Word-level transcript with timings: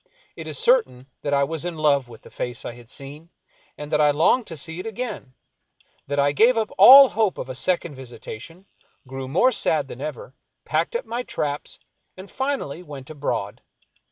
It 0.35 0.47
is 0.47 0.57
certain 0.57 1.05
that 1.21 1.31
I 1.31 1.43
was 1.43 1.63
in 1.63 1.77
love 1.77 2.09
with 2.09 2.23
the 2.23 2.31
face 2.31 2.65
I 2.65 2.71
had 2.71 2.89
seen, 2.89 3.29
and 3.77 3.91
that 3.91 4.01
I 4.01 4.09
longed 4.09 4.47
to 4.47 4.57
see 4.57 4.79
it 4.79 4.87
again; 4.87 5.35
that 6.07 6.17
I 6.17 6.31
gave 6.31 6.57
up 6.57 6.71
all 6.75 7.09
hope 7.09 7.37
of 7.37 7.49
a 7.49 7.53
second 7.53 7.93
visitation, 7.93 8.65
grew 9.07 9.27
more 9.27 9.51
sad 9.51 9.87
than 9.87 10.01
ever, 10.01 10.33
packed 10.65 10.95
up 10.95 11.05
my 11.05 11.21
traps, 11.21 11.79
and 12.17 12.31
finally 12.31 12.81
went 12.81 13.11
abroad. 13.11 13.61